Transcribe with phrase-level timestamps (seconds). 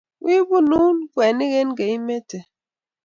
[0.23, 2.39] Wi butun kwenik eng' keimete